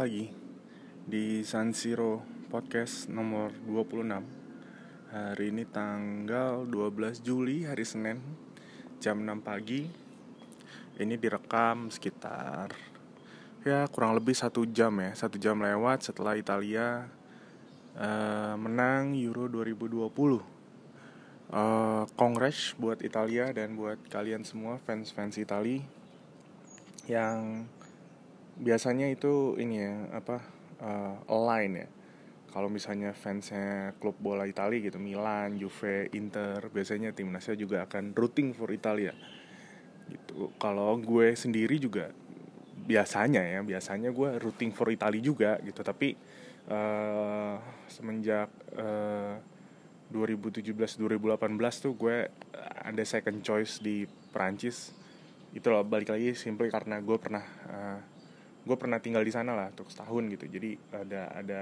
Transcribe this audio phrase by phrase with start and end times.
[0.00, 0.32] Pagi
[1.04, 8.16] Di San Siro Podcast nomor 26 Hari ini tanggal 12 Juli, hari Senin
[8.96, 9.84] Jam 6 pagi.
[10.96, 12.72] Ini direkam sekitar
[13.60, 15.12] Ya kurang lebih satu jam ya.
[15.12, 17.04] Satu jam lewat setelah Italia
[18.00, 20.08] uh, Menang Euro 2020 uh,
[22.16, 25.84] Kongres buat Italia dan buat kalian semua fans-fans Italia
[27.04, 27.68] yang
[28.60, 30.36] biasanya itu ini ya apa
[30.84, 31.88] uh, online ya.
[32.50, 38.52] Kalau misalnya fansnya klub bola Italia gitu Milan, Juve, Inter biasanya timnasnya juga akan rooting
[38.52, 39.14] for Italia.
[40.10, 40.50] Gitu.
[40.58, 42.10] Kalau gue sendiri juga
[42.80, 45.80] biasanya ya biasanya gue rooting for Italia juga gitu.
[45.86, 46.18] Tapi
[46.68, 47.54] uh,
[47.86, 49.38] semenjak uh,
[50.10, 51.38] 2017 2018
[51.78, 52.26] tuh gue
[52.82, 54.02] ada second choice di
[54.34, 54.90] Prancis
[55.54, 57.98] itu loh balik lagi simply karena gue pernah uh,
[58.60, 60.44] gue pernah tinggal di sana lah untuk setahun gitu.
[60.46, 61.60] Jadi ada ada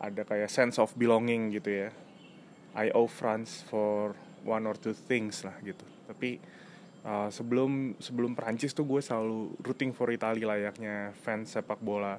[0.00, 1.90] ada kayak sense of belonging gitu ya.
[2.72, 4.16] I owe France for
[4.46, 5.84] one or two things lah gitu.
[6.08, 6.40] Tapi
[7.04, 12.16] uh, sebelum sebelum Prancis tuh gue selalu rooting for Italia layaknya fans sepak bola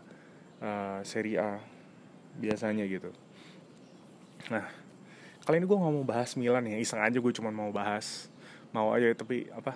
[0.61, 1.57] uh, Serie A
[2.37, 3.09] biasanya gitu.
[4.53, 4.69] Nah
[5.41, 6.77] kali ini gue nggak mau bahas Milan ya.
[6.77, 8.29] Iseng aja gue cuma mau bahas
[8.71, 9.75] mau aja tapi apa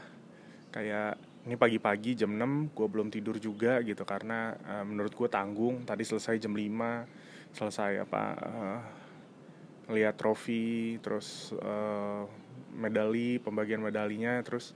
[0.72, 5.86] kayak ini pagi-pagi jam 6 gue belum tidur juga gitu karena uh, menurut gue tanggung.
[5.86, 8.80] Tadi selesai jam 5 selesai apa uh,
[9.94, 12.26] lihat trofi terus uh,
[12.76, 14.74] medali pembagian medalinya terus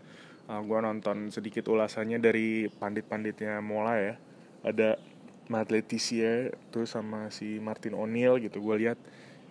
[0.48, 4.14] uh, gue nonton sedikit ulasannya dari pandit-panditnya Mola ya.
[4.62, 5.02] Ada
[5.50, 9.02] Matt Leticia terus sama si Martin O'Neill gitu gue lihat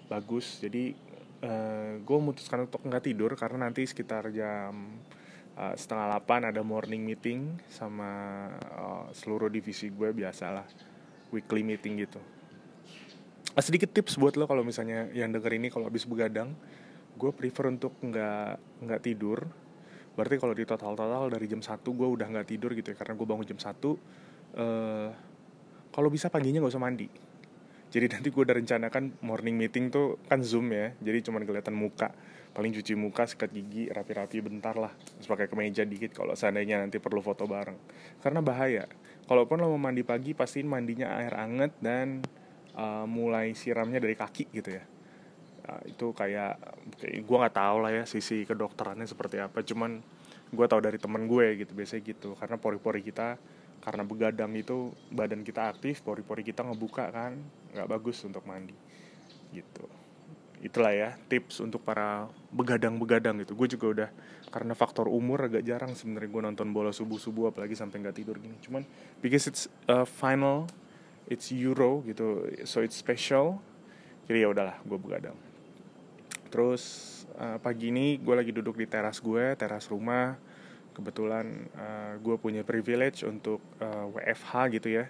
[0.06, 0.62] bagus.
[0.62, 0.94] Jadi
[1.42, 5.02] uh, gue memutuskan untuk nggak tidur karena nanti sekitar jam
[5.58, 8.10] uh, setengah delapan ada morning meeting sama
[8.78, 10.64] uh, seluruh divisi gue biasalah
[11.34, 12.22] weekly meeting gitu.
[13.52, 16.54] Uh, sedikit tips buat lo kalau misalnya yang denger ini kalau habis begadang
[17.18, 19.42] gue prefer untuk nggak nggak tidur.
[20.14, 23.18] Berarti kalau di total total dari jam satu gue udah nggak tidur gitu ya karena
[23.18, 23.98] gue bangun jam satu
[24.54, 25.10] uh,
[25.90, 27.08] kalau bisa paginya nggak usah mandi.
[27.88, 32.12] Jadi nanti gue udah rencanakan morning meeting tuh kan zoom ya jadi cuma kelihatan muka
[32.52, 34.92] paling cuci muka sikat gigi rapi-rapi bentar lah.
[35.18, 37.78] Terus pakai kemeja dikit kalau seandainya nanti perlu foto bareng.
[38.18, 38.84] Karena bahaya.
[39.28, 42.24] Kalaupun lo mau mandi pagi pastiin mandinya air anget dan
[42.74, 44.84] uh, mulai siramnya dari kaki gitu ya.
[45.68, 46.56] Uh, itu kayak,
[47.04, 49.60] gue nggak tahu lah ya sisi kedokterannya seperti apa.
[49.60, 50.00] Cuman
[50.48, 52.34] gue tahu dari temen gue gitu biasanya gitu.
[52.40, 53.36] Karena pori-pori kita
[53.78, 57.36] karena begadang itu badan kita aktif pori-pori kita ngebuka kan.
[57.76, 58.74] Nggak bagus untuk mandi.
[59.52, 59.97] Gitu
[60.58, 63.54] itulah ya tips untuk para begadang-begadang gitu.
[63.54, 64.08] Gue juga udah
[64.48, 68.36] karena faktor umur agak jarang sebenarnya gue nonton bola subuh subuh apalagi sampai nggak tidur
[68.42, 68.58] gini.
[68.58, 68.82] Cuman
[69.22, 70.66] because it's uh, final
[71.28, 73.60] it's Euro gitu so it's special
[74.28, 75.36] jadi ya udahlah gue begadang.
[76.52, 76.82] Terus
[77.40, 80.36] uh, pagi ini gue lagi duduk di teras gue teras rumah.
[80.92, 81.46] Kebetulan
[81.78, 85.06] uh, gue punya privilege untuk uh, WFH gitu ya.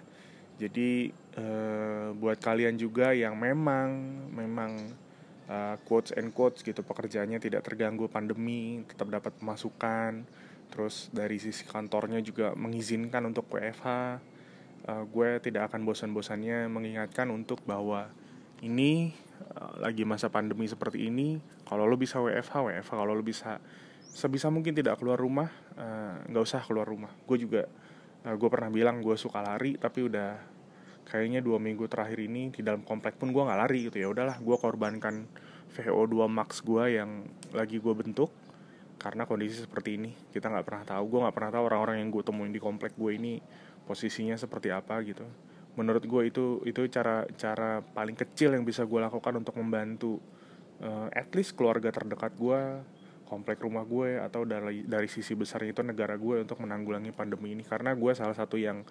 [0.59, 3.89] Jadi uh, buat kalian juga yang memang
[4.29, 4.71] memang
[5.49, 10.23] uh, quotes and quotes gitu pekerjaannya tidak terganggu pandemi tetap dapat pemasukan.
[10.69, 13.85] Terus dari sisi kantornya juga mengizinkan untuk WFH
[14.85, 18.07] uh, gue tidak akan bosan-bosannya mengingatkan untuk bahwa
[18.61, 19.17] ini
[19.57, 23.57] uh, lagi masa pandemi seperti ini kalau lo bisa WFH WFH kalau lo bisa
[24.09, 25.49] sebisa mungkin tidak keluar rumah
[26.29, 27.09] nggak uh, usah keluar rumah.
[27.25, 27.65] Gue juga
[28.25, 30.58] uh, gue pernah bilang gue suka lari tapi udah
[31.09, 34.07] kayaknya dua minggu terakhir ini di dalam komplek pun gue nggak lari gitu ya.
[34.13, 35.25] Udahlah gue korbankan
[35.73, 38.29] VO2 max gue yang lagi gue bentuk
[39.01, 40.13] karena kondisi seperti ini.
[40.29, 43.11] Kita nggak pernah tahu gue nggak pernah tahu orang-orang yang gue temuin di komplek gue
[43.17, 43.41] ini
[43.89, 45.25] posisinya seperti apa gitu.
[45.73, 50.21] Menurut gue itu itu cara cara paling kecil yang bisa gue lakukan untuk membantu
[50.85, 52.85] uh, at least keluarga terdekat gue
[53.25, 57.65] komplek rumah gue atau dari dari sisi besar itu negara gue untuk menanggulangi pandemi ini.
[57.65, 58.85] Karena gue salah satu yang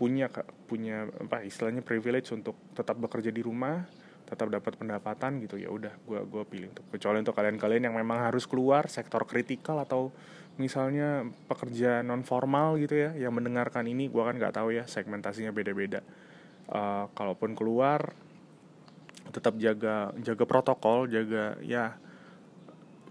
[0.00, 0.26] punya
[0.66, 3.86] punya apa istilahnya privilege untuk tetap bekerja di rumah
[4.32, 8.32] tetap dapat pendapatan gitu ya udah gue gue pilih untuk kecuali untuk kalian-kalian yang memang
[8.32, 10.08] harus keluar sektor kritikal atau
[10.56, 15.52] misalnya pekerja non formal gitu ya yang mendengarkan ini gue kan nggak tahu ya segmentasinya
[15.52, 16.00] beda-beda.
[16.72, 18.16] Uh, kalaupun keluar
[19.32, 21.96] tetap jaga jaga protokol jaga ya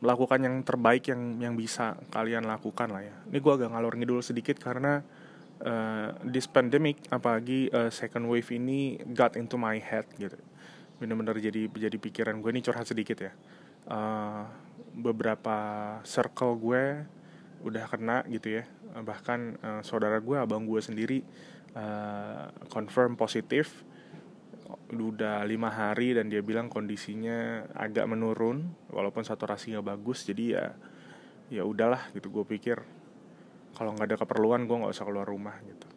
[0.01, 3.15] lakukan yang terbaik yang yang bisa kalian lakukan lah ya.
[3.29, 5.05] Ini gue agak ngalor ngidul sedikit karena
[5.61, 10.37] uh, pandemic apalagi uh, second wave ini got into my head gitu.
[10.97, 13.31] Bener-bener jadi jadi pikiran gue ini curhat sedikit ya.
[13.89, 14.45] Uh,
[14.91, 15.57] beberapa
[16.03, 16.83] circle gue
[17.65, 18.63] udah kena gitu ya.
[18.97, 21.21] Bahkan uh, saudara gue abang gue sendiri
[21.77, 23.85] uh, confirm positif.
[24.91, 30.27] Udah lima hari dan dia bilang kondisinya agak menurun walaupun saturasinya bagus.
[30.27, 30.75] Jadi ya
[31.51, 33.00] ya udahlah gitu gue pikir
[33.81, 35.89] kalau nggak ada keperluan gue nggak usah keluar rumah gitu.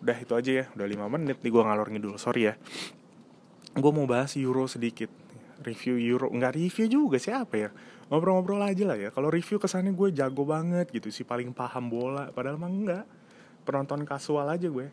[0.00, 2.56] Udah itu aja ya udah lima menit nih gue ngalor ngidul sorry ya.
[3.76, 5.12] Gue mau bahas euro sedikit.
[5.60, 7.68] Review euro nggak review juga siapa ya?
[8.08, 9.12] Ngobrol-ngobrol aja lah ya.
[9.12, 13.04] Kalau review kesannya gue jago banget gitu sih paling paham bola padahal emang enggak
[13.68, 14.88] penonton kasual aja gue.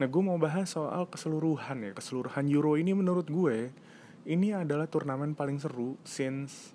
[0.00, 1.92] Nah gue mau bahas soal keseluruhan ya.
[1.92, 3.76] Keseluruhan euro ini menurut gue
[4.24, 6.72] ini adalah turnamen paling seru since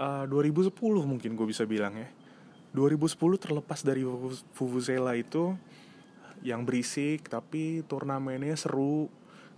[0.00, 0.72] uh, 2010
[1.04, 2.08] mungkin gue bisa bilang ya
[2.70, 4.06] 2010 terlepas dari
[4.54, 5.58] Vuvuzela itu
[6.46, 9.10] yang berisik tapi turnamennya seru.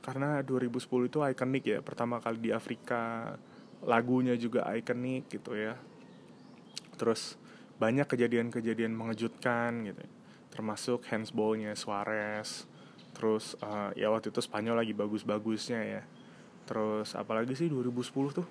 [0.03, 3.37] Karena 2010 itu ikonik ya pertama kali di Afrika
[3.87, 5.79] lagunya juga ikonik gitu ya.
[6.99, 7.38] Terus
[7.79, 10.03] banyak kejadian-kejadian mengejutkan gitu.
[10.50, 12.67] Termasuk handsballnya Suarez
[13.12, 16.03] terus uh, ya waktu itu Spanyol lagi bagus-bagusnya ya.
[16.64, 18.47] Terus apalagi sih 2010 tuh?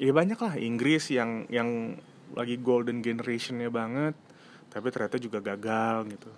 [0.00, 2.00] Ya banyak lah Inggris yang yang
[2.36, 4.16] lagi golden generationnya banget
[4.68, 6.30] tapi ternyata juga gagal gitu.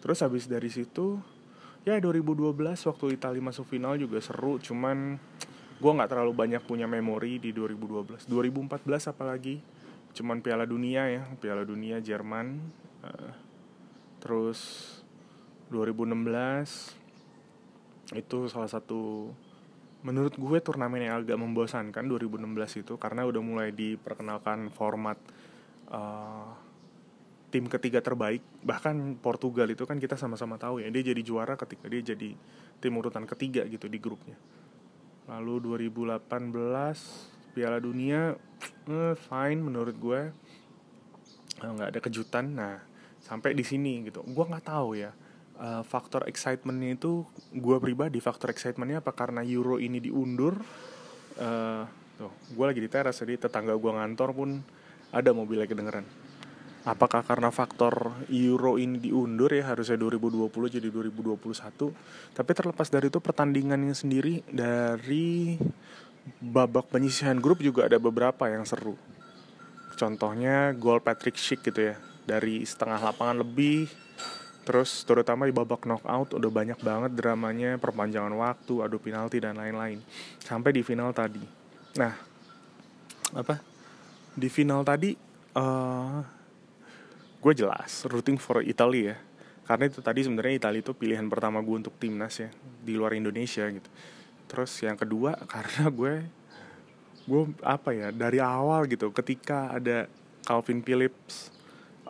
[0.00, 1.20] Terus habis dari situ
[1.84, 5.16] ya 2012 waktu Italia masuk final juga seru cuman
[5.80, 9.64] gue nggak terlalu banyak punya memori di 2012 2014 apalagi
[10.12, 12.60] cuman Piala Dunia ya Piala Dunia Jerman
[13.00, 13.32] uh,
[14.20, 14.60] terus
[15.72, 17.00] 2016
[18.12, 19.32] itu salah satu
[20.00, 25.20] menurut gue turnamen yang agak membosankan 2016 itu karena udah mulai diperkenalkan format
[25.92, 26.56] uh,
[27.52, 28.40] tim ketiga terbaik.
[28.64, 32.32] Bahkan Portugal itu kan kita sama-sama tahu ya dia jadi juara ketika dia jadi
[32.80, 34.38] tim urutan ketiga gitu di grupnya.
[35.28, 38.38] Lalu 2018 Piala Dunia
[38.88, 40.20] eh, fine menurut gue.
[41.60, 42.46] Eh, nggak ada kejutan.
[42.56, 42.80] Nah
[43.20, 44.24] sampai di sini gitu.
[44.24, 45.12] Gue nggak tahu ya
[45.60, 47.22] uh, faktor excitementnya itu
[47.52, 49.12] gue pribadi faktor excitementnya apa?
[49.12, 50.56] Karena Euro ini diundur
[51.38, 51.84] uh,
[52.16, 54.60] tuh gue lagi di teras jadi tetangga gue ngantor pun
[55.12, 56.04] ada mobilnya kedengeran.
[56.80, 60.48] Apakah karena faktor Euro ini diundur ya harusnya 2020
[60.80, 61.36] jadi 2021
[62.32, 65.60] tapi terlepas dari itu pertandingannya sendiri dari
[66.40, 68.96] babak penyisihan grup juga ada beberapa yang seru.
[69.96, 73.88] Contohnya gol Patrick Schick gitu ya dari setengah lapangan lebih
[74.70, 79.98] terus terutama di babak knockout udah banyak banget dramanya perpanjangan waktu adu penalti dan lain-lain.
[80.38, 81.42] Sampai di final tadi.
[81.98, 82.14] Nah
[83.34, 83.58] apa?
[84.30, 85.18] Di final tadi
[85.58, 86.22] uh,
[87.42, 89.18] gue jelas rooting for Italy ya.
[89.66, 92.54] Karena itu tadi sebenarnya Italia itu pilihan pertama gue untuk timnas ya
[92.86, 93.90] di luar Indonesia gitu.
[94.46, 96.14] Terus yang kedua karena gue
[97.26, 100.06] gue apa ya dari awal gitu ketika ada
[100.46, 101.50] Calvin Phillips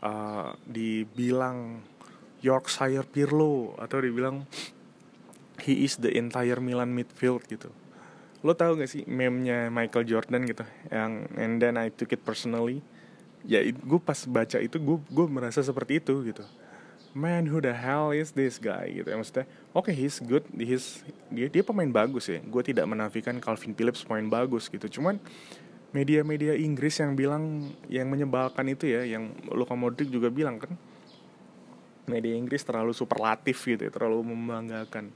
[0.04, 1.88] uh, dibilang
[2.40, 4.48] Yorkshire Pirlo atau dibilang
[5.60, 7.68] he is the entire Milan midfield gitu.
[8.40, 12.80] Lo tau gak sih meme-nya Michael Jordan gitu yang and then I took it personally?
[13.44, 16.44] Ya gue pas baca itu gue gue merasa seperti itu gitu.
[17.12, 21.02] Man who the hell is this guy gitu ya maksudnya oke okay, he's good he's
[21.28, 22.40] dia dia pemain bagus ya.
[22.40, 24.88] Gue tidak menafikan Calvin Phillips pemain bagus gitu.
[24.88, 25.20] Cuman
[25.90, 30.72] media-media Inggris yang bilang yang menyebalkan itu ya yang Luka Modric juga bilang kan
[32.10, 35.14] media Inggris terlalu superlatif gitu ya, terlalu membanggakan.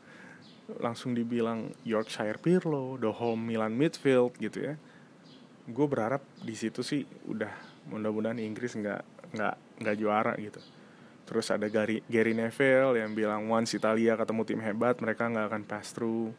[0.81, 4.75] Langsung dibilang Yorkshire Pirlo, the whole Milan midfield gitu ya.
[5.67, 7.51] Gue berharap di situ sih udah
[7.91, 9.03] mudah-mudahan Inggris nggak
[9.35, 10.63] nggak nggak juara gitu.
[11.25, 15.63] Terus ada Gary, Gary Neville yang bilang once Italia ketemu tim hebat mereka nggak akan
[15.65, 16.33] pass through.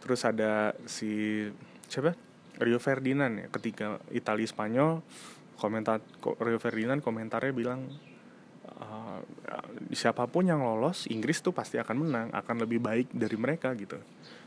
[0.00, 1.44] Terus ada si
[1.88, 2.16] siapa?
[2.56, 5.04] Rio Ferdinand ya ketika Italia Spanyol
[5.60, 6.00] komentar
[6.40, 7.88] Rio Ferdinand komentarnya bilang
[9.22, 13.72] uh, siapa pun yang lolos Inggris tuh pasti akan menang akan lebih baik dari mereka
[13.76, 13.98] gitu.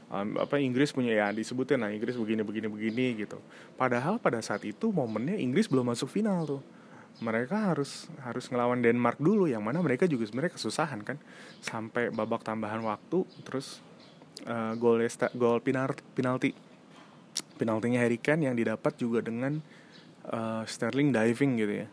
[0.09, 3.37] Um, apa Inggris punya ya disebutin lah Inggris begini begini begini gitu.
[3.77, 6.61] Padahal pada saat itu momennya Inggris belum masuk final tuh.
[7.21, 11.17] Mereka harus harus ngelawan Denmark dulu yang mana mereka juga sebenarnya kesusahan kan.
[11.61, 13.85] Sampai babak tambahan waktu terus
[14.49, 14.97] uh, gol
[15.37, 16.49] gol penalti penalti.
[17.61, 19.61] Penaltinya Harry Kane yang didapat juga dengan
[20.31, 21.87] uh, Sterling diving gitu ya.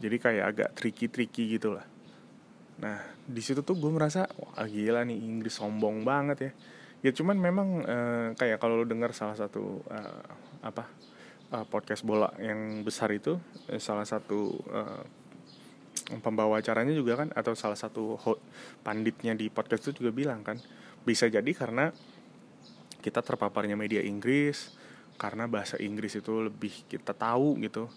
[0.00, 1.84] Jadi kayak agak tricky tricky gitulah
[2.80, 6.52] nah di situ tuh gue merasa wah gila nih Inggris sombong banget ya.
[7.00, 10.24] Ya cuman memang uh, kayak kalau lo dengar salah satu uh,
[10.60, 10.84] apa
[11.52, 13.40] uh, podcast bola yang besar itu
[13.72, 15.04] uh, salah satu uh,
[16.20, 18.18] pembawa acaranya juga kan atau salah satu
[18.82, 20.58] panditnya di podcast itu juga bilang kan
[21.06, 21.94] bisa jadi karena
[23.00, 24.76] kita terpaparnya media Inggris
[25.16, 27.88] karena bahasa Inggris itu lebih kita tahu gitu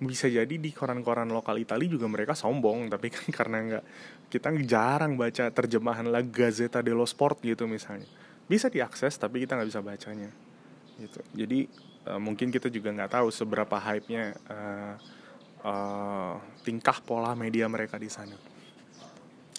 [0.00, 3.84] bisa jadi di koran-koran lokal Italia juga mereka sombong tapi kan karena nggak
[4.32, 8.08] kita jarang baca terjemahan La Gazzetta dello Sport gitu misalnya.
[8.48, 10.30] Bisa diakses tapi kita nggak bisa bacanya
[10.96, 11.20] gitu.
[11.36, 11.68] Jadi
[12.08, 14.94] uh, mungkin kita juga nggak tahu seberapa hype nya uh,
[15.68, 18.34] uh, tingkah pola media mereka di sana.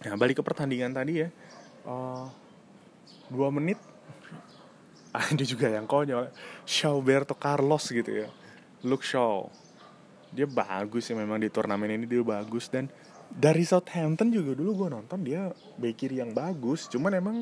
[0.02, 1.30] Nah balik ke pertandingan tadi ya
[1.86, 2.26] uh,
[3.30, 3.78] dua menit.
[5.36, 6.32] Ini juga yang konyol
[6.64, 8.32] Shawberto Carlos gitu ya
[8.88, 9.44] Luke Shaw
[10.32, 12.72] dia bagus ya memang di turnamen ini dia bagus.
[12.72, 12.88] Dan
[13.28, 16.88] dari Southampton juga dulu gue nonton dia back yang bagus.
[16.88, 17.38] Cuman emang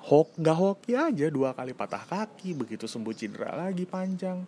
[0.00, 4.46] hok gak hoki aja dua kali patah kaki begitu sembuh cedera lagi panjang.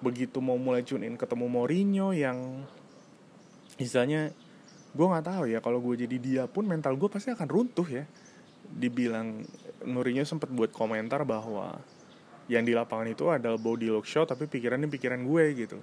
[0.00, 2.64] Begitu mau mulai tune ketemu Mourinho yang
[3.76, 4.32] misalnya
[4.90, 8.08] gue nggak tahu ya kalau gue jadi dia pun mental gue pasti akan runtuh ya.
[8.70, 9.44] Dibilang
[9.84, 11.76] Mourinho sempat buat komentar bahwa
[12.48, 15.78] yang di lapangan itu adalah body look show tapi pikirannya pikiran gue gitu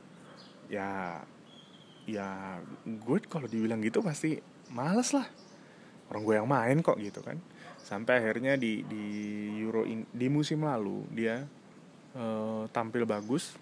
[0.68, 1.22] ya
[2.08, 4.40] ya gue kalau dibilang gitu pasti
[4.72, 5.28] males lah.
[6.08, 7.36] Orang gue yang main kok gitu kan.
[7.84, 9.04] Sampai akhirnya di di
[9.60, 11.44] Euro in, di musim lalu dia
[12.16, 13.60] uh, tampil bagus.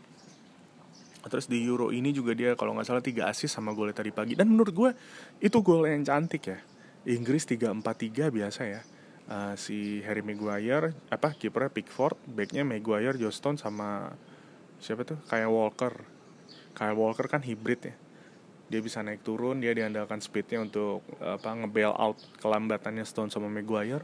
[1.25, 4.38] Terus di Euro ini juga dia kalau nggak salah tiga asis sama gol tadi pagi.
[4.38, 4.91] Dan menurut gue
[5.41, 6.62] itu gol yang cantik ya.
[7.05, 8.81] Inggris 3-4-3 biasa ya.
[9.25, 14.13] Uh, si Harry Maguire apa kipernya Pickford backnya Maguire Johnston sama
[14.77, 15.17] siapa tuh?
[15.25, 16.14] Kayak Walker
[16.75, 17.96] Kyle Walker kan hybrid ya.
[18.65, 24.03] Dia bisa naik turun dia diandalkan speednya untuk apa ngebail out kelambatannya Stone sama Maguire.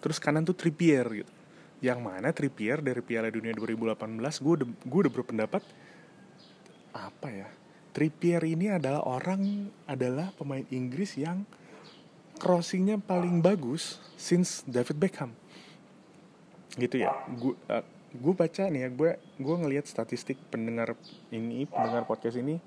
[0.00, 1.32] Terus kanan tuh Trippier gitu.
[1.84, 5.62] Yang mana Trippier dari Piala Dunia 2018 gue udah gue udah berpendapat
[6.96, 7.48] apa ya
[7.92, 11.44] Trippier ini adalah orang adalah pemain Inggris yang
[12.36, 15.32] crossingnya paling bagus since David Beckham.
[16.76, 20.96] Gitu ya gue uh, gue baca nih ya gue gue ngelihat statistik pendengar
[21.30, 22.58] ini pendengar podcast ini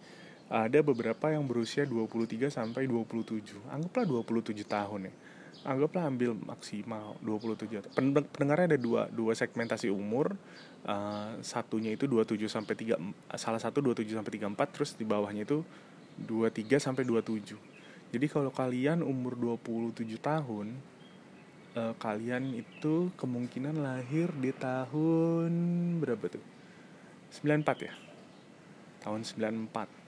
[0.50, 5.14] ada beberapa yang berusia 23 sampai 27 anggaplah 27 tahun ya.
[5.60, 7.92] Anggaplah ambil maksimal 27
[8.32, 10.40] pendengarnya ada dua dua segmentasi umur
[10.88, 15.60] uh, satunya itu 27 sampai 3 salah satu 27 sampai 34 terus di bawahnya itu
[16.24, 17.60] 23 sampai 27
[18.16, 20.80] jadi kalau kalian umur 27 tahun
[21.78, 25.52] uh, kalian itu kemungkinan lahir di tahun
[26.02, 26.46] berapa tuh?
[27.44, 27.94] 94 ya?
[29.06, 30.00] Tahun 94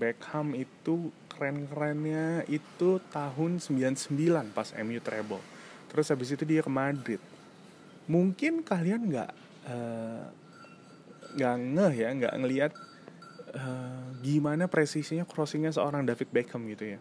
[0.00, 5.42] Beckham itu keren-kerennya itu tahun 99 pas MU treble.
[5.92, 7.20] Terus habis itu dia ke Madrid.
[8.08, 9.30] Mungkin kalian nggak
[9.68, 10.24] eh,
[11.36, 12.72] nggak uh, ngeh ya nggak ngelihat
[13.54, 16.98] uh, gimana presisinya crossingnya seorang David Beckham gitu ya.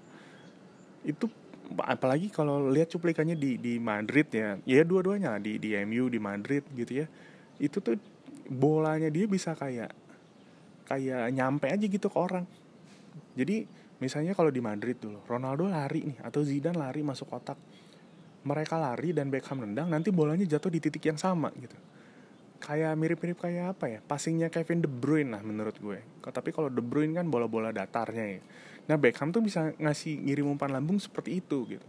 [1.06, 1.32] Itu
[1.78, 4.58] apalagi kalau lihat cuplikannya di di Madrid ya.
[4.66, 7.08] Ya dua-duanya di di MU di Madrid gitu ya.
[7.62, 8.00] Itu tuh
[8.50, 9.94] bolanya dia bisa kayak
[10.90, 12.46] kayak nyampe aja gitu ke orang.
[13.38, 13.70] Jadi
[14.02, 17.60] misalnya kalau di Madrid dulu Ronaldo lari nih atau Zidane lari masuk kotak.
[18.40, 21.76] Mereka lari dan Beckham nendang nanti bolanya jatuh di titik yang sama gitu.
[22.60, 24.00] Kayak mirip-mirip kayak apa ya?
[24.04, 26.00] Passingnya Kevin De Bruyne lah menurut gue.
[26.24, 28.42] Tapi kalau De Bruyne kan bola-bola datarnya ya
[28.90, 31.86] Nah Beckham tuh bisa ngasih ngirim umpan lambung seperti itu gitu.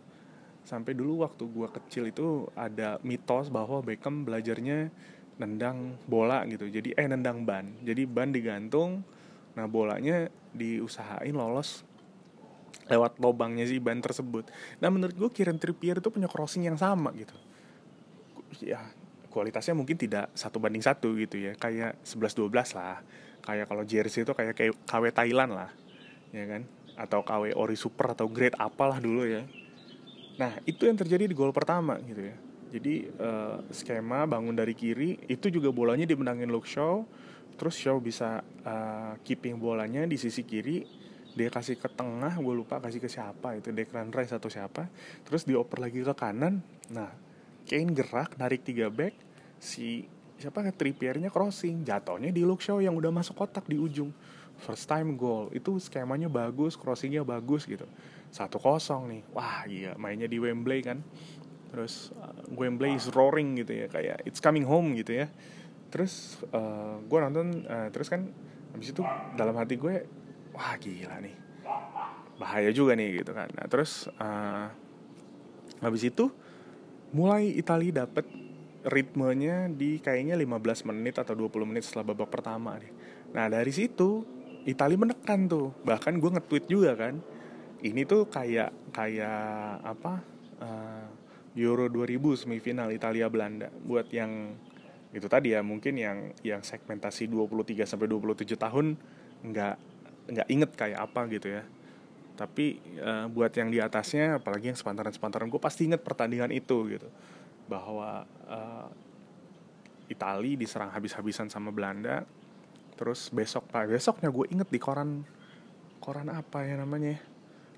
[0.69, 4.92] Sampai dulu waktu gua kecil itu ada mitos bahwa Beckham belajarnya
[5.40, 6.69] nendang bola gitu.
[6.69, 7.64] Jadi eh nendang ban.
[7.80, 9.00] Jadi ban digantung.
[9.57, 11.88] Nah bolanya diusahain lolos
[12.92, 14.52] lewat lobangnya si ban tersebut.
[14.85, 17.33] Nah menurut gue Kieran Trippier itu punya crossing yang sama gitu.
[18.61, 18.92] Ya
[19.33, 21.57] kualitasnya mungkin tidak satu banding satu gitu ya.
[21.57, 23.00] Kayak 11-12 lah.
[23.40, 24.52] Kayak kalau jersey itu kayak
[24.85, 25.71] KW Thailand lah.
[26.37, 26.69] Ya kan
[27.00, 29.49] atau KW Ori Super atau grade apalah dulu ya.
[30.37, 32.37] Nah, itu yang terjadi di gol pertama gitu ya.
[32.71, 37.02] Jadi uh, skema bangun dari kiri itu juga bolanya dimenangin Luke Shaw.
[37.57, 40.85] Terus Shaw bisa uh, keeping bolanya di sisi kiri.
[41.30, 44.87] Dia kasih ke tengah, gue lupa kasih ke siapa itu Declan Rice atau siapa.
[45.26, 46.62] Terus dioper lagi ke kanan.
[46.90, 47.11] Nah,
[47.66, 49.14] Kane gerak narik tiga back.
[49.61, 50.07] Si
[50.40, 54.11] siapa Trippiernya crossing, jatuhnya di Luke Shaw yang udah masuk kotak di ujung
[54.60, 55.48] first time goal.
[55.50, 57.88] Itu skemanya bagus crossingnya bagus gitu.
[58.30, 59.22] Satu kosong nih.
[59.32, 61.00] Wah iya mainnya di Wembley kan.
[61.72, 63.86] Terus uh, Wembley is roaring gitu ya.
[63.88, 65.26] Kayak it's coming home gitu ya.
[65.90, 68.28] Terus uh, gue nonton uh, terus kan
[68.70, 69.02] habis itu
[69.34, 70.06] dalam hati gue
[70.54, 71.36] wah gila nih.
[72.38, 73.50] Bahaya juga nih gitu kan.
[73.56, 74.70] Nah terus uh,
[75.80, 76.30] habis itu
[77.10, 78.22] mulai Italia dapet
[78.86, 82.92] ritmenya di kayaknya 15 menit atau 20 menit setelah babak pertama nih.
[83.36, 85.72] Nah dari situ Italia menekan tuh.
[85.84, 87.20] Bahkan gue nge-tweet juga kan
[87.80, 90.20] ini tuh kayak kayak apa
[90.60, 91.06] uh,
[91.56, 93.72] Euro 2000 semifinal Italia Belanda.
[93.72, 94.54] Buat yang
[95.10, 98.94] itu tadi ya mungkin yang yang segmentasi 23 sampai 27 tahun
[99.42, 99.76] nggak
[100.30, 101.62] nggak inget kayak apa gitu ya.
[102.38, 107.08] Tapi uh, buat yang di atasnya apalagi yang sepantaran-sepantaran gue pasti inget pertandingan itu gitu.
[107.66, 108.88] Bahwa uh,
[110.10, 112.26] Itali diserang habis-habisan sama Belanda
[113.00, 113.88] terus besok pak.
[113.88, 115.25] Besoknya gue inget di koran
[116.04, 117.16] koran apa ya namanya?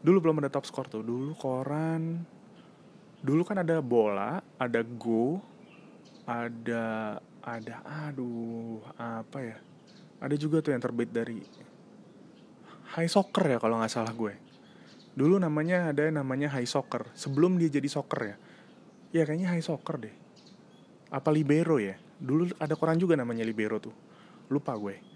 [0.03, 1.07] Dulu belum ada top score tuh.
[1.07, 2.27] Dulu koran
[3.23, 5.39] dulu kan ada bola ada go
[6.27, 7.75] ada ada
[8.11, 9.57] aduh apa ya?
[10.19, 11.39] Ada juga tuh yang terbit dari
[12.99, 14.35] High Soccer ya kalau nggak salah gue.
[15.15, 17.05] Dulu namanya ada namanya high soccer.
[17.13, 18.37] Sebelum dia jadi soccer ya.
[19.13, 20.15] Ya kayaknya high soccer deh.
[21.13, 22.01] Apa libero ya?
[22.17, 23.93] Dulu ada koran juga namanya libero tuh.
[24.49, 25.12] Lupa gue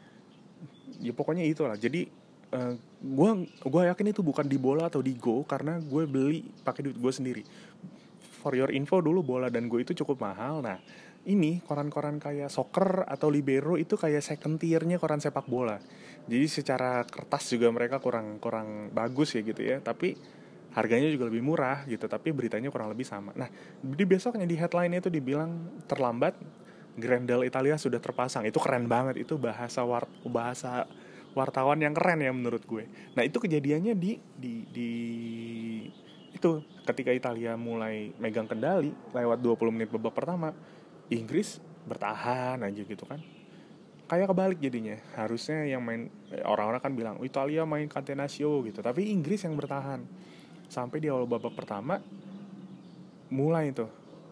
[1.01, 2.09] ya pokoknya itu lah jadi
[2.53, 6.91] uh, gue gue yakin itu bukan di bola atau di go karena gue beli pakai
[6.91, 7.43] duit gue sendiri.
[8.43, 10.63] For your info dulu bola dan gue itu cukup mahal.
[10.63, 10.79] Nah
[11.27, 15.79] ini koran-koran kayak soccer atau libero itu kayak second tiernya koran sepak bola.
[16.27, 19.83] Jadi secara kertas juga mereka kurang kurang bagus ya gitu ya.
[19.83, 20.15] Tapi
[20.77, 23.33] harganya juga lebih murah gitu tapi beritanya kurang lebih sama.
[23.35, 23.51] Nah
[23.81, 26.37] di besoknya di headline itu dibilang terlambat
[26.97, 28.49] Grendel Italia sudah terpasang.
[28.49, 29.21] Itu keren banget.
[29.21, 30.89] Itu bahasa war bahasa
[31.37, 32.89] wartawan yang keren ya menurut gue.
[33.13, 34.91] Nah itu kejadiannya di di di
[36.33, 40.53] itu ketika Italia mulai megang kendali lewat 20 menit babak pertama
[41.13, 43.21] Inggris bertahan aja gitu kan.
[44.09, 44.97] Kayak kebalik jadinya.
[45.13, 46.09] Harusnya yang main
[46.49, 48.81] orang-orang kan bilang oh, Italia main catenaccio gitu.
[48.81, 50.01] Tapi Inggris yang bertahan.
[50.67, 52.01] Sampai di awal babak pertama
[53.31, 53.87] mulai itu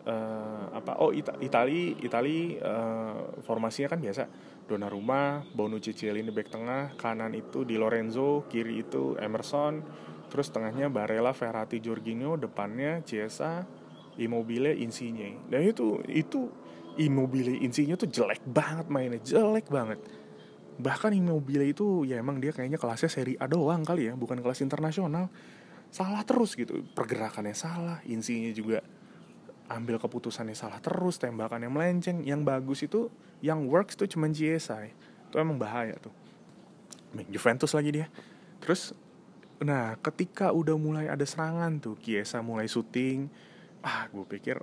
[0.06, 4.24] uh, apa oh Ita Itali Itali uh, formasinya kan biasa.
[4.64, 9.84] Donnarumma Bonucci Cielini back tengah kanan itu Di Lorenzo kiri itu Emerson
[10.32, 13.68] terus tengahnya Barella Ferrati Jorginho depannya Chiesa
[14.18, 15.46] Immobile Insigne.
[15.46, 16.48] Dan itu itu
[16.98, 20.00] Immobile Insigne tuh jelek banget mainnya jelek banget.
[20.74, 24.64] Bahkan Immobile itu ya emang dia kayaknya kelasnya seri A doang kali ya bukan kelas
[24.64, 25.30] internasional.
[25.94, 28.82] Salah terus gitu pergerakannya salah Insigne juga
[29.72, 33.08] ambil keputusannya salah terus tembakannya melenceng yang bagus itu
[33.40, 36.14] yang works tuh cuman Chiesa itu emang bahaya tuh.
[37.26, 38.06] Juventus lagi dia.
[38.62, 38.94] Terus
[39.58, 43.30] nah ketika udah mulai ada serangan tuh Chiesa mulai syuting
[43.86, 44.58] ah gue pikir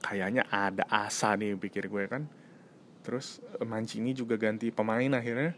[0.00, 2.26] kayaknya ada asa nih pikir gue kan.
[3.06, 5.54] Terus eh, Mancini juga ganti pemain akhirnya.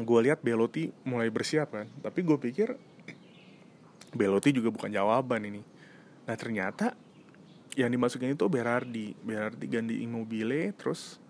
[0.00, 1.90] Gue lihat Belotti mulai bersiap kan.
[2.00, 2.76] Tapi gue pikir
[4.14, 5.79] Belotti juga bukan jawaban ini
[6.24, 6.96] nah ternyata
[7.78, 9.14] yang dimasukin itu Berardi.
[9.22, 11.22] Berardi ganti Immobile terus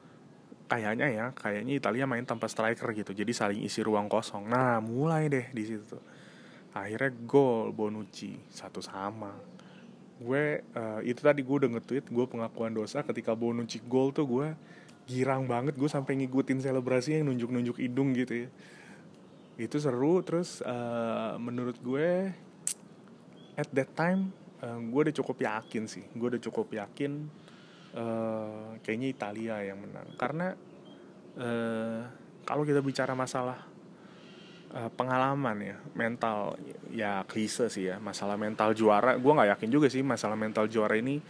[0.71, 3.13] kayaknya ya kayaknya Italia main tanpa striker gitu.
[3.13, 4.49] Jadi saling isi ruang kosong.
[4.49, 5.99] Nah mulai deh di situ.
[6.73, 8.39] Akhirnya gol Bonucci.
[8.49, 9.35] Satu sama.
[10.21, 14.49] Gue uh, itu tadi gue udah nge-tweet gue pengakuan dosa ketika Bonucci gol tuh gue
[15.11, 15.77] girang banget.
[15.77, 18.49] Gue sampai ngikutin selebrasi yang nunjuk-nunjuk hidung gitu ya.
[19.61, 20.23] Itu seru.
[20.25, 22.33] Terus uh, menurut gue
[23.59, 26.05] at that time gue udah cukup yakin sih.
[26.13, 27.29] Gue udah cukup yakin
[27.97, 30.09] uh, kayaknya Italia yang menang.
[30.21, 30.53] Karena
[31.41, 32.01] uh,
[32.45, 33.57] kalau kita bicara masalah
[34.77, 36.61] uh, pengalaman ya mental
[36.93, 39.17] ya klise sih ya masalah mental juara.
[39.17, 41.21] Gue nggak yakin juga sih masalah mental juara ini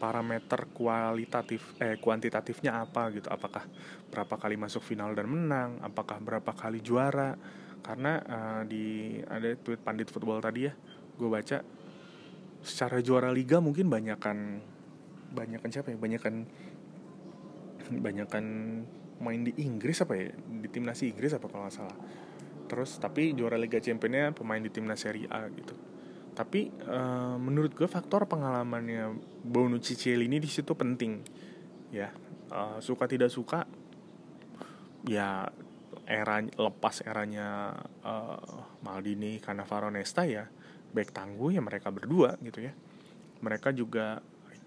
[0.00, 3.28] parameter kualitatif eh kuantitatifnya apa gitu.
[3.30, 3.68] Apakah
[4.10, 7.38] berapa kali masuk final dan menang apakah berapa kali juara.
[7.80, 10.74] Karena uh, di ada tweet pandit football tadi ya
[11.20, 11.79] gue baca
[12.60, 14.60] secara juara liga mungkin banyakkan
[15.32, 15.98] banyakkan siapa ya?
[15.98, 16.34] Banyakkan
[17.90, 18.44] banyakkan
[19.20, 20.32] main di Inggris apa ya?
[20.34, 21.98] Di timnas Inggris apa kalau nggak salah.
[22.70, 25.74] Terus tapi juara Liga Championnya pemain di timnas Serie A gitu.
[26.30, 31.20] Tapi uh, menurut gue faktor pengalamannya Bonucci ini di situ penting.
[31.90, 32.14] Ya
[32.54, 33.66] uh, suka tidak suka
[35.06, 35.50] ya
[36.06, 40.46] era lepas eranya uh, Maldini Cannavaro Nesta ya
[40.90, 42.72] baik tangguh ya mereka berdua gitu ya.
[43.40, 44.20] Mereka juga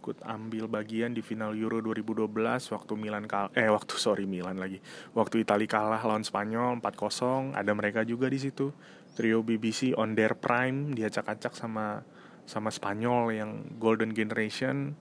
[0.03, 2.27] ikut ambil bagian di final Euro 2012
[2.75, 4.83] waktu Milan kal eh waktu sorry Milan lagi.
[5.15, 8.75] Waktu Italia kalah lawan Spanyol 4-0 ada mereka juga di situ.
[9.15, 12.03] Trio BBC on their prime dia acak-acak sama
[12.43, 14.99] sama Spanyol yang Golden Generation.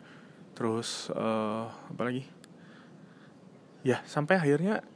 [0.55, 2.23] Terus uh, apa lagi?
[3.83, 4.87] Ya sampai akhirnya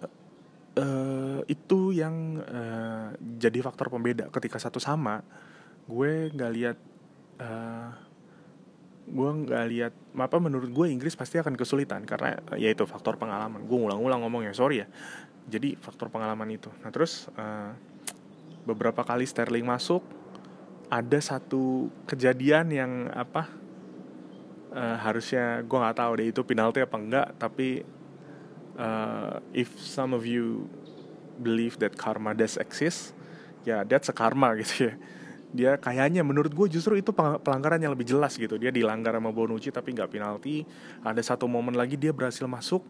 [0.79, 5.27] uh, itu yang uh, jadi faktor pembeda ketika satu sama
[5.87, 6.79] gue nggak lihat
[7.42, 7.90] uh,
[9.07, 13.62] gue nggak lihat apa menurut gue Inggris pasti akan kesulitan karena ya itu faktor pengalaman.
[13.64, 14.87] Gue ngulang-ngulang ngomong ya sorry ya.
[15.46, 16.68] Jadi faktor pengalaman itu.
[16.83, 17.70] Nah terus uh,
[18.66, 20.03] beberapa kali Sterling masuk
[20.90, 23.46] ada satu kejadian yang apa
[24.75, 27.83] uh, harusnya gue nggak tahu deh itu penalti apa enggak tapi
[28.79, 30.66] uh, if some of you
[31.42, 33.14] believe that karma does exist
[33.66, 34.94] ya that's a karma gitu ya
[35.57, 38.61] dia kayaknya menurut gue justru itu pelanggaran yang lebih jelas gitu.
[38.61, 40.69] Dia dilanggar sama Bonucci tapi nggak penalti.
[41.01, 42.85] Ada satu momen lagi dia berhasil masuk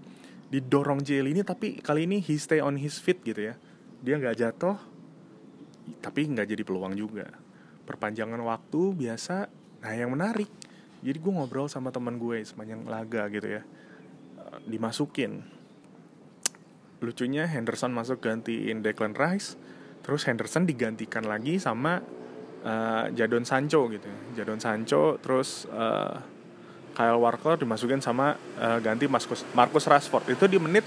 [0.50, 3.54] didorong JL ini tapi kali ini he stay on his feet gitu ya.
[4.02, 4.74] Dia nggak jatuh
[6.02, 7.30] tapi nggak jadi peluang juga.
[7.86, 9.46] Perpanjangan waktu biasa
[9.86, 10.50] nah yang menarik
[11.06, 13.62] jadi gue ngobrol sama teman gue sepanjang laga gitu ya
[14.42, 15.46] uh, dimasukin.
[16.98, 19.54] Lucunya Henderson masuk gantiin Declan Rice
[20.02, 22.02] terus Henderson digantikan lagi sama
[22.66, 24.10] uh, Jadon Sancho gitu.
[24.34, 26.18] Jadon Sancho terus uh,
[26.92, 30.34] Kyle Walker dimasukin sama uh, ganti Marcus Marcus Rashford.
[30.34, 30.82] Itu di menit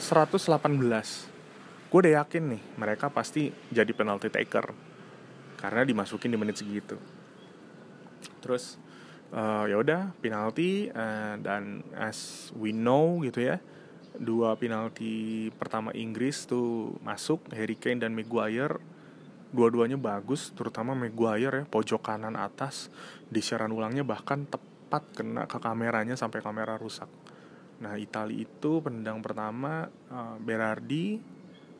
[0.00, 1.36] 118
[1.88, 4.72] gue udah yakin nih mereka pasti jadi penalty taker.
[5.58, 6.96] Karena dimasukin di menit segitu.
[8.38, 8.78] Terus
[9.34, 13.58] uh, ya udah penalti uh, dan as we know gitu ya
[14.18, 18.82] dua penalti pertama Inggris tuh masuk Harry Kane dan Maguire
[19.48, 22.92] dua-duanya bagus terutama Maguire ya pojok kanan atas.
[23.28, 27.08] Di siaran ulangnya bahkan tepat kena ke kameranya sampai kamera rusak.
[27.78, 31.20] Nah Itali itu pendang pertama uh, Berardi.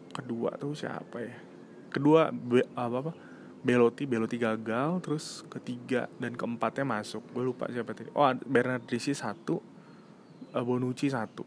[0.08, 1.36] Kedua tuh siapa ya?
[1.92, 3.12] Kedua be, apa apa?
[3.58, 5.00] Belotti Belotti gagal.
[5.04, 7.24] Terus ketiga dan keempatnya masuk.
[7.32, 8.08] Gue lupa siapa tadi.
[8.16, 9.60] Oh Bernardeschi satu
[10.52, 11.44] uh, Bonucci satu.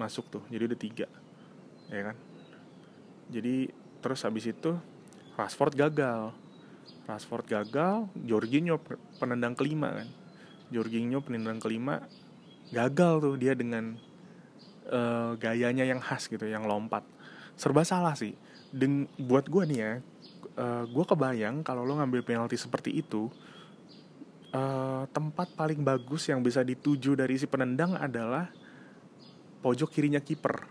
[0.00, 1.06] Masuk tuh jadi udah tiga.
[1.92, 2.16] Ya kan?
[3.32, 3.68] Jadi
[4.02, 4.76] terus habis itu
[5.42, 6.30] Rashford gagal.
[7.02, 8.78] Rashford gagal Jorginho
[9.18, 10.08] penendang kelima kan?
[10.70, 12.06] Jorginho penendang kelima
[12.70, 13.98] gagal tuh dia dengan
[14.86, 17.02] uh, gayanya yang khas gitu yang lompat.
[17.58, 18.38] Serba salah sih.
[18.70, 20.00] Deng buat gue nih ya uh,
[20.62, 23.28] eh, gue kebayang kalau lo ngambil penalti seperti itu
[24.52, 28.48] uh, tempat paling bagus yang bisa dituju dari si penendang adalah
[29.60, 30.64] pojok kirinya kiper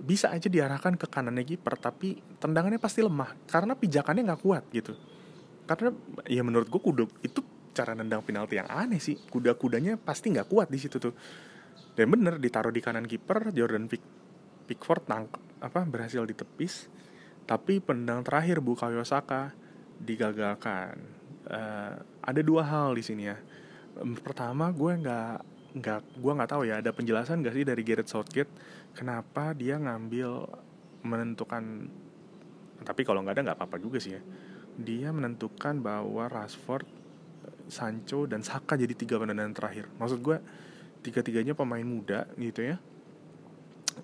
[0.00, 4.92] bisa aja diarahkan ke kanannya kiper tapi tendangannya pasti lemah karena pijakannya nggak kuat gitu
[5.64, 5.94] karena
[6.26, 7.40] ya menurut gue kuda itu
[7.74, 11.14] cara nendang penalti yang aneh sih kuda-kudanya pasti nggak kuat di situ tuh
[11.94, 14.02] dan bener ditaruh di kanan kiper Jordan Pick
[14.66, 16.90] Pickford tangkap apa berhasil ditepis
[17.44, 19.52] tapi pendang terakhir Bukayo Saka
[20.00, 20.96] digagalkan.
[21.44, 23.36] Uh, ada dua hal di sini ya.
[24.24, 25.36] Pertama, gue nggak
[25.74, 28.52] nggak gue nggak tahu ya ada penjelasan gak sih dari Gareth Southgate
[28.94, 30.46] kenapa dia ngambil
[31.02, 31.90] menentukan
[32.84, 34.22] tapi kalau nggak ada nggak apa-apa juga sih ya.
[34.76, 36.84] Dia menentukan bahwa Rashford
[37.70, 39.88] Sancho dan Saka jadi tiga pendanaan terakhir.
[39.96, 40.36] Maksud gue
[41.00, 42.76] tiga-tiganya pemain muda gitu ya.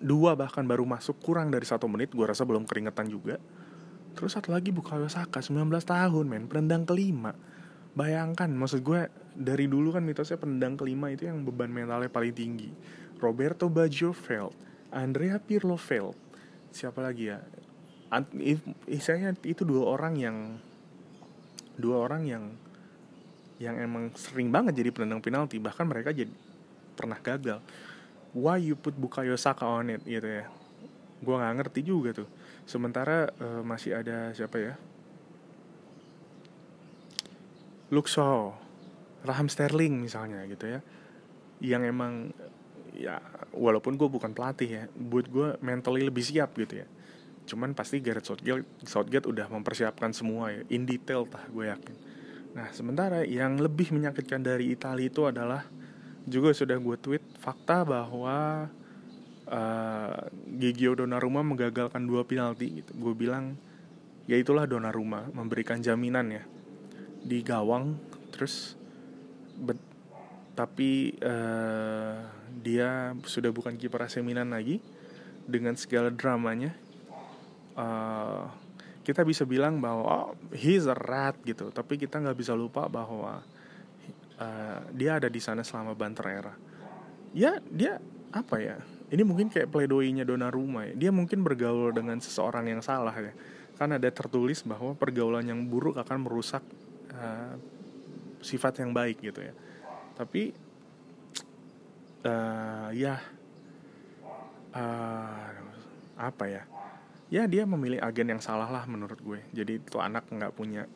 [0.01, 3.37] Dua bahkan baru masuk kurang dari satu menit gue rasa belum keringetan juga.
[4.17, 7.37] Terus satu lagi Bukayo Saka 19 tahun men penendang kelima
[7.95, 12.71] bayangkan maksud gue dari dulu kan mitosnya penendang kelima itu yang beban mentalnya paling tinggi.
[13.21, 14.57] Roberto Baggio failed
[14.91, 16.17] Andrea Pirlo failed
[16.71, 17.39] siapa lagi ya?
[18.91, 20.37] Istilahnya itu dua orang yang
[21.79, 22.45] dua orang yang
[23.61, 25.63] yang emang sering banget jadi penendang penalti.
[25.63, 26.33] Bahkan mereka jadi
[26.99, 27.63] pernah gagal.
[28.35, 30.47] Why you put Bukayo Saka on it gitu ya?
[31.21, 32.29] Gue nggak ngerti juga tuh.
[32.67, 34.75] Sementara uh, masih ada siapa ya
[37.91, 38.55] Luke Shaw
[39.27, 40.81] Raham Sterling misalnya gitu ya
[41.61, 42.33] yang emang
[42.97, 43.21] ya
[43.53, 46.87] walaupun gue bukan pelatih ya buat gue mentally lebih siap gitu ya
[47.51, 51.97] cuman pasti Gareth Southgate, Southgate udah mempersiapkan semua ya in detail tah gue yakin
[52.57, 55.63] nah sementara yang lebih menyakitkan dari Italia itu adalah
[56.27, 58.71] juga sudah gue tweet fakta bahwa
[59.51, 62.93] uh, Gigio Donnarumma menggagalkan dua penalti gitu.
[62.97, 63.59] Gue bilang
[64.31, 66.43] ya itulah Donnarumma memberikan jaminan ya
[67.21, 67.97] di gawang
[68.33, 68.77] terus
[69.61, 69.77] bet,
[70.57, 72.21] tapi uh,
[72.61, 74.81] dia sudah bukan kiper AC Milan lagi
[75.45, 76.73] dengan segala dramanya
[77.77, 78.45] uh,
[79.01, 81.73] kita bisa bilang bahwa oh, he's a rat gitu.
[81.73, 83.41] Tapi kita nggak bisa lupa bahwa
[84.37, 86.55] uh, dia ada di sana selama banter era.
[87.33, 87.99] Ya dia
[88.31, 88.79] apa ya
[89.11, 91.09] ini mungkin kayak pledoinya Donnarumma ya.
[91.09, 93.33] Dia mungkin bergaul dengan seseorang yang salah ya.
[93.75, 96.63] Kan ada tertulis bahwa pergaulan yang buruk akan merusak
[97.15, 97.55] uh,
[98.41, 99.55] sifat yang baik gitu ya.
[100.17, 100.53] Tapi
[102.25, 103.21] uh, ya
[104.75, 105.51] uh,
[106.19, 106.63] apa ya?
[107.31, 109.41] Ya dia memilih agen yang salah lah menurut gue.
[109.55, 110.91] Jadi itu anak nggak punya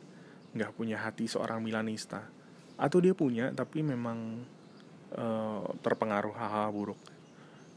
[0.55, 2.27] nggak punya hati seorang Milanista.
[2.75, 4.43] Atau dia punya tapi memang
[5.15, 6.99] uh, terpengaruh hal-hal buruk.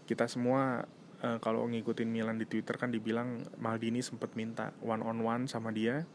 [0.10, 0.90] Kita semua
[1.22, 5.70] uh, kalau ngikutin Milan di Twitter kan dibilang Maldini sempat minta one on one sama
[5.70, 6.06] dia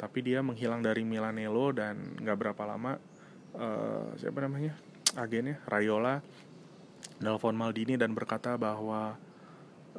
[0.00, 2.96] tapi dia menghilang dari Milanello dan nggak berapa lama
[3.52, 4.72] uh, siapa namanya
[5.12, 6.24] agennya Rayola
[7.20, 9.20] nelfon Maldini dan berkata bahwa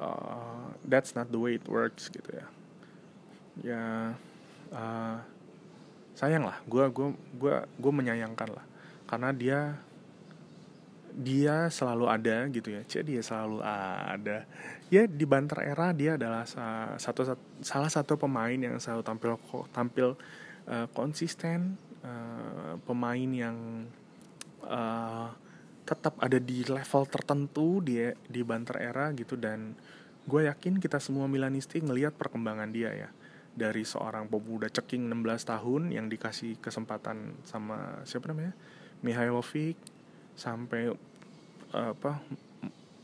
[0.01, 2.47] uh, that's not the way it works gitu ya.
[3.61, 3.83] Ya
[4.73, 5.17] uh,
[6.17, 8.65] sayang lah gue gua gua gue menyayangkan lah.
[9.05, 9.59] Karena dia
[11.11, 12.81] dia selalu ada gitu ya.
[12.87, 14.47] Cek dia selalu ada.
[14.87, 16.47] Ya di Banter era dia adalah
[16.97, 19.31] satu, salah satu pemain yang selalu tampil
[19.71, 20.07] tampil
[20.67, 23.87] uh, konsisten uh, pemain yang
[24.65, 25.29] uh,
[25.83, 29.35] tetap ada di level tertentu dia di Banter era gitu.
[29.35, 29.75] Dan
[30.23, 33.09] gue yakin kita semua Milanisti ngelihat perkembangan dia ya.
[33.51, 38.55] Dari seorang pemuda ceking 16 tahun yang dikasih kesempatan sama siapa namanya?
[39.03, 39.75] Mihailovic
[40.41, 40.89] sampai
[41.69, 42.17] apa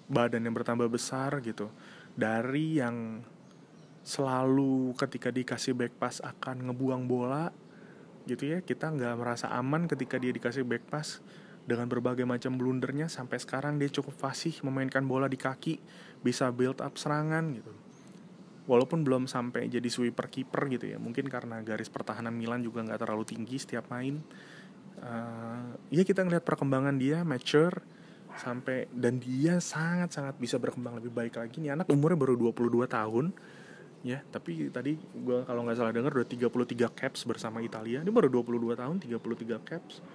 [0.10, 1.70] badan yang bertambah besar gitu.
[2.18, 3.22] Dari yang
[4.02, 7.52] selalu ketika dikasih back pass akan ngebuang bola
[8.24, 11.22] gitu ya kita nggak merasa aman ketika dia dikasih back pass.
[11.68, 15.84] Dengan berbagai macam blundernya sampai sekarang dia cukup fasih memainkan bola di kaki
[16.24, 17.76] bisa build up serangan gitu.
[18.72, 23.04] Walaupun belum sampai jadi sweeper keeper gitu ya mungkin karena garis pertahanan Milan juga nggak
[23.04, 24.24] terlalu tinggi setiap main
[25.02, 27.82] uh, ya kita ngeliat perkembangan dia mature
[28.38, 31.58] sampai dan dia sangat sangat bisa berkembang lebih baik lagi.
[31.58, 33.26] Nih anak umurnya baru 22 tahun.
[34.06, 38.06] Ya tapi tadi gue kalau nggak salah dengar udah 33 caps bersama Italia.
[38.06, 40.06] Ini baru 22 tahun 33 caps.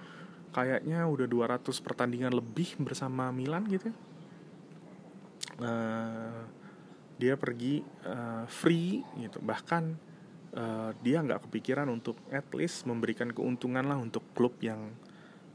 [0.53, 3.89] Kayaknya udah 200 pertandingan lebih bersama Milan gitu
[5.61, 6.41] uh,
[7.19, 9.37] dia pergi uh, free gitu.
[9.43, 10.12] Bahkan
[10.53, 14.93] uh, dia nggak kepikiran untuk at least memberikan keuntungan lah untuk klub yang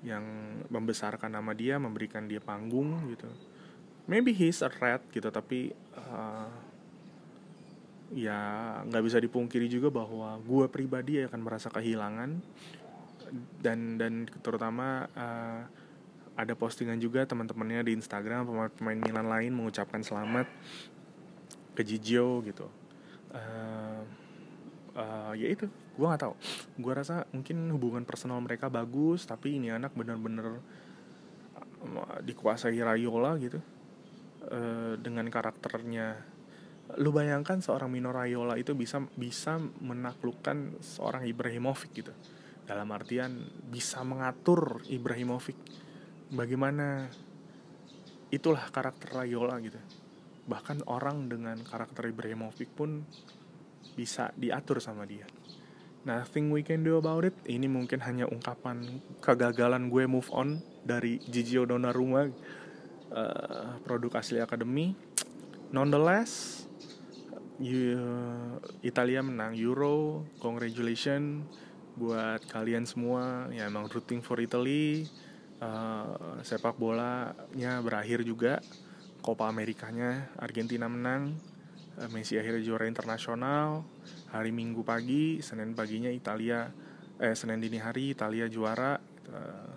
[0.06, 0.22] yang
[0.70, 3.26] membesarkan nama dia memberikan dia panggung gitu.
[4.06, 6.50] Maybe he's a rat gitu tapi uh,
[8.14, 8.38] ya
[8.86, 12.38] nggak bisa dipungkiri juga bahwa gue pribadi akan merasa kehilangan.
[13.60, 15.60] Dan dan terutama uh,
[16.38, 20.46] ada postingan juga teman-temannya di Instagram pemain-pemain Milan lain mengucapkan selamat
[21.74, 22.70] ke Gigio gitu.
[23.34, 24.00] Uh,
[24.98, 26.34] uh, ya itu gue nggak tahu.
[26.82, 30.58] Gue rasa mungkin hubungan personal mereka bagus tapi ini anak bener-bener
[31.86, 33.62] uh, dikuasai Rayola gitu.
[34.48, 36.18] Uh, dengan karakternya.
[36.96, 42.12] Lu bayangkan seorang Mino Rayola itu bisa bisa menaklukkan seorang Ibrahimovic gitu.
[42.64, 45.56] Dalam artian bisa mengatur Ibrahimovic.
[46.32, 47.08] Bagaimana
[48.28, 49.80] itulah karakter Rayola gitu.
[50.48, 53.04] Bahkan orang dengan karakter Ibrahimovic pun
[53.98, 55.26] bisa diatur sama dia.
[56.06, 57.34] Nothing we can do about it.
[57.42, 62.30] Ini mungkin hanya ungkapan kegagalan gue move on dari Gigio Donnarumma
[63.10, 64.94] uh, produk asli akademi.
[65.74, 66.64] Nonetheless
[67.58, 67.98] you,
[68.86, 70.22] Italia menang Euro.
[70.38, 71.44] Congratulations
[71.98, 73.50] buat kalian semua.
[73.50, 75.10] Ya emang rooting for Italy.
[75.58, 78.62] Uh, sepak bolanya berakhir juga.
[79.18, 81.34] Copa Amerikanya Argentina menang
[82.14, 83.82] Messi akhirnya juara internasional
[84.30, 86.70] hari Minggu pagi Senin paginya Italia
[87.18, 88.94] eh Senin dini hari Italia juara
[89.34, 89.74] uh,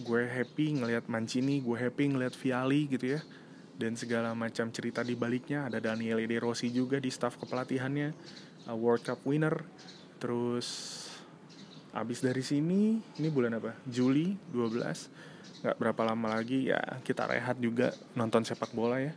[0.00, 3.20] gue happy ngelihat Mancini gue happy ngelihat Viali gitu ya
[3.80, 8.12] dan segala macam cerita di baliknya ada Daniele De Rossi juga di staff kepelatihannya
[8.68, 9.56] uh, World Cup winner
[10.20, 11.00] terus
[11.90, 13.74] Abis dari sini, ini bulan apa?
[13.82, 15.66] Juli 12.
[15.66, 19.10] Nggak berapa lama lagi ya kita rehat juga nonton sepak bola ya.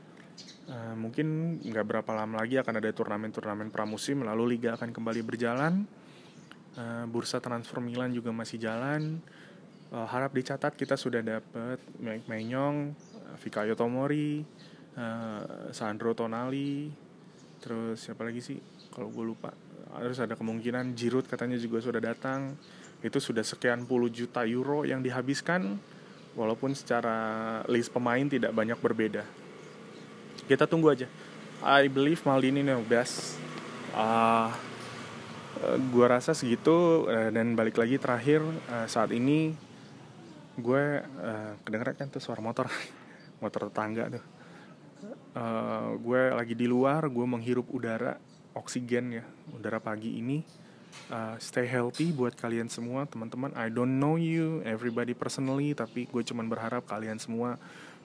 [0.63, 5.83] Uh, mungkin nggak berapa lama lagi akan ada turnamen-turnamen pramusim, lalu liga akan kembali berjalan.
[6.73, 9.19] Uh, bursa transfer Milan juga masih jalan.
[9.91, 12.95] Uh, harap dicatat kita sudah dapat Mike Menyong,
[13.43, 14.41] Fikayo Tomori,
[14.95, 16.89] uh, Sandro Tonali,
[17.59, 18.57] terus siapa lagi sih?
[18.89, 19.51] Kalau gue lupa
[19.93, 22.57] harus ada kemungkinan Giroud katanya juga sudah datang
[23.05, 25.77] itu sudah sekian puluh juta euro yang dihabiskan
[26.33, 29.21] walaupun secara list pemain tidak banyak berbeda
[30.47, 31.07] kita tunggu aja.
[31.63, 33.39] I believe Maldini nih best.
[33.95, 34.51] Uh,
[35.93, 39.55] gua rasa segitu uh, dan balik lagi terakhir uh, saat ini
[40.53, 42.69] gue uh, kedengeran kan tuh suara motor
[43.43, 44.25] motor tetangga tuh.
[45.33, 48.21] Uh, gue lagi di luar gue menghirup udara
[48.53, 49.25] oksigen ya
[49.55, 50.43] udara pagi ini.
[51.09, 53.49] Uh, stay healthy buat kalian semua teman-teman.
[53.57, 57.57] I don't know you everybody personally tapi gue cuman berharap kalian semua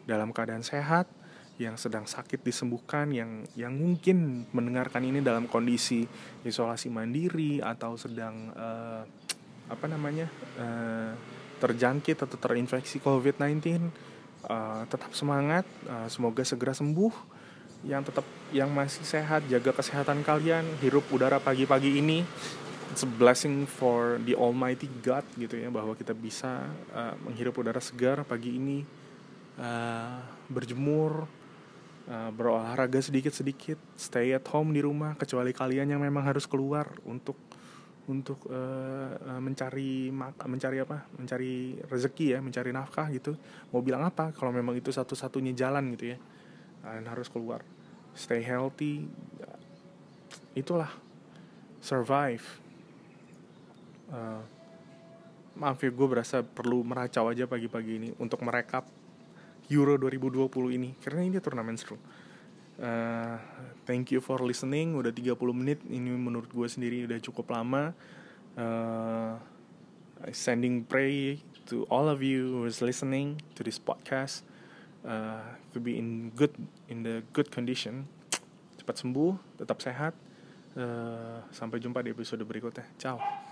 [0.09, 1.05] dalam keadaan sehat
[1.59, 6.07] yang sedang sakit disembuhkan yang yang mungkin mendengarkan ini dalam kondisi
[6.47, 9.03] isolasi mandiri atau sedang uh,
[9.69, 11.13] apa namanya uh,
[11.59, 13.91] terjangkit atau terinfeksi COVID-19
[14.47, 17.37] uh, tetap semangat uh, semoga segera sembuh.
[17.87, 22.27] Yang tetap yang masih sehat jaga kesehatan kalian hirup udara pagi-pagi ini.
[22.91, 27.79] It's a blessing for the Almighty God gitu ya bahwa kita bisa uh, menghirup udara
[27.79, 28.83] segar pagi ini
[29.61, 30.19] uh,
[30.51, 31.38] berjemur
[32.09, 37.37] uh, berolahraga sedikit-sedikit stay at home di rumah kecuali kalian yang memang harus keluar untuk
[38.09, 40.09] untuk uh, mencari
[40.49, 41.05] mencari apa?
[41.21, 43.37] Mencari rezeki ya mencari nafkah gitu.
[43.69, 46.19] Mau bilang apa kalau memang itu satu-satunya jalan gitu ya?
[46.81, 47.61] Kalian harus keluar.
[48.17, 49.05] Stay healthy.
[50.57, 50.89] Itulah.
[51.85, 52.43] Survive.
[54.09, 54.41] Uh,
[55.59, 58.89] maaf ya gue berasa perlu meracau aja pagi-pagi ini untuk merekap
[59.73, 60.91] Euro 2020 ini.
[61.01, 62.01] Karena ini turnamen seru.
[62.79, 63.37] Uh,
[63.85, 64.95] thank you for listening.
[64.95, 65.83] Udah 30 menit.
[65.85, 67.93] Ini menurut gue sendiri udah cukup lama.
[68.59, 69.37] Uh,
[70.35, 74.43] sending pray to all of you who is listening to this podcast
[75.07, 76.55] uh, to be in good
[76.89, 78.09] in the good condition.
[78.81, 80.15] Cepat sembuh tetap sehat.
[80.79, 82.87] Uh, sampai jumpa di episode berikutnya.
[82.97, 83.48] Ciao